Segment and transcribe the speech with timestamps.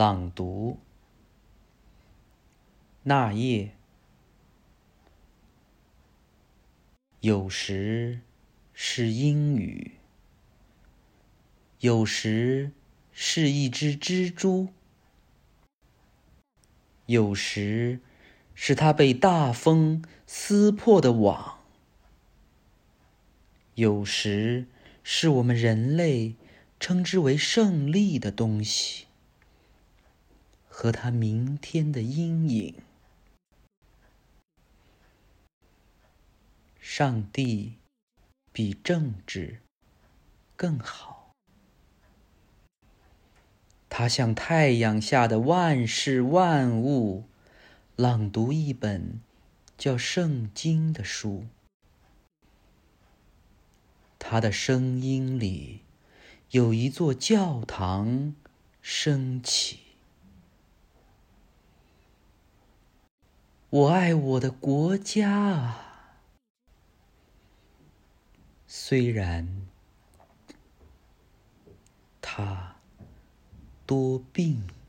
[0.00, 0.78] 朗读。
[3.02, 3.76] 那夜，
[7.20, 8.22] 有时
[8.72, 9.98] 是阴雨，
[11.80, 12.72] 有时
[13.12, 14.68] 是一只蜘蛛，
[17.04, 18.00] 有时
[18.54, 21.58] 是它被大风撕破的网，
[23.74, 24.64] 有时
[25.02, 26.36] 是我们人类
[26.78, 29.09] 称之为胜利的东西。
[30.80, 32.74] 和他明天的阴影。
[36.80, 37.74] 上帝
[38.50, 39.60] 比政治
[40.56, 41.32] 更好。
[43.90, 47.24] 他向太阳下的万事万物
[47.96, 49.20] 朗读一本
[49.76, 51.44] 叫《圣经》的书。
[54.18, 55.82] 他的声音里
[56.52, 58.34] 有一座教堂
[58.80, 59.89] 升起。
[63.70, 66.18] 我爱我的国家啊，
[68.66, 69.46] 虽然
[72.20, 72.74] 他
[73.86, 74.79] 多病。